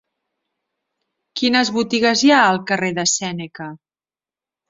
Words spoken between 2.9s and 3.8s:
de Sèneca?